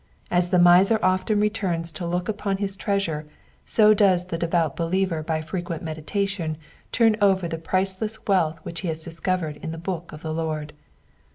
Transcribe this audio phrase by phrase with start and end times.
[0.31, 3.27] As the miser often returns to look upon his treasure,
[3.67, 6.57] so does the devout believer by frequent meditation
[6.91, 10.73] turn over the priceless wealth which he has discovered in the book of the Lord.